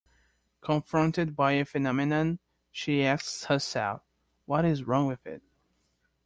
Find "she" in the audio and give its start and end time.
2.71-3.03